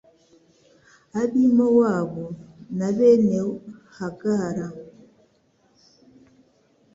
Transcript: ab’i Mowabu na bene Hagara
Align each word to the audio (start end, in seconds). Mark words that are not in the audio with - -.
ab’i 1.21 1.45
Mowabu 1.55 2.25
na 2.77 2.89
bene 2.97 3.39
Hagara 3.97 4.67